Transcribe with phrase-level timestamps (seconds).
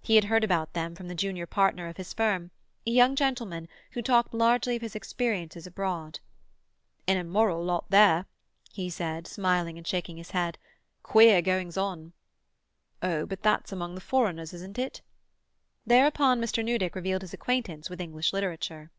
[0.00, 2.50] He had heard about them from the junior partner of his firm,
[2.84, 6.18] a young gentleman who talked largely of his experiences abroad.
[7.06, 8.26] "An immoral lot there,"
[8.72, 10.58] he said, smiling and shaking his head.
[11.04, 12.12] "Queer goings on."
[13.02, 15.00] "Oh, but that's among the foreigners, isn't it?"
[15.86, 16.64] Thereupon Mr.
[16.64, 18.90] Newdick revealed his acquaintance with English literature.